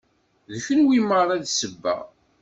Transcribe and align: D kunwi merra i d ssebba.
D 0.51 0.53
kunwi 0.63 0.99
merra 1.09 1.33
i 1.37 1.43
d 1.43 1.45
ssebba. 1.49 1.95